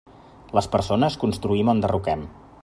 [0.59, 2.27] Les persones construïm o enderroquem.